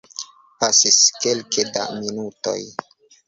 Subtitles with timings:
[0.59, 2.61] Pasis kelke da minutoj.